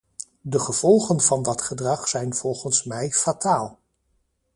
De 0.41 0.59
gevolgen 0.59 1.21
van 1.21 1.43
dat 1.43 1.61
gedrag 1.61 2.07
zijn 2.07 2.33
volgens 2.33 2.83
mij 2.83 3.11
fataal. 3.11 3.79